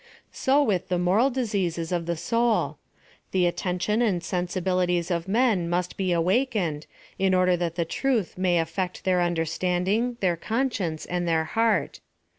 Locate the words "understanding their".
9.21-10.35